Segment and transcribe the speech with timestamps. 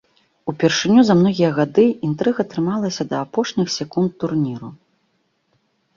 [0.53, 4.69] Упершыню за многія гады інтрыга трымалася да апошніх секунд турніру!